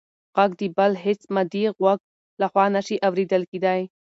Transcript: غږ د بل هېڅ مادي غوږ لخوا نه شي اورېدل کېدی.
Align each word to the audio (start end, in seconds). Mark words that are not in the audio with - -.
غږ 0.35 0.51
د 0.59 0.61
بل 0.77 0.91
هېڅ 1.05 1.21
مادي 1.33 1.63
غوږ 1.77 1.99
لخوا 2.41 2.65
نه 2.75 2.81
شي 2.87 2.95
اورېدل 3.07 3.43
کېدی. 3.51 3.81